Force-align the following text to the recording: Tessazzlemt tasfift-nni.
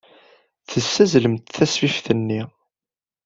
Tessazzlemt 0.69 1.47
tasfift-nni. 1.55 2.41